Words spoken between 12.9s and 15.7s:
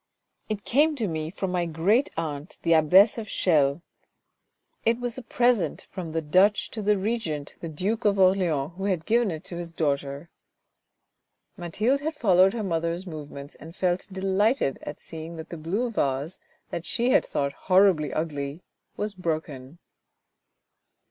movements, and felt delighted at seeing that the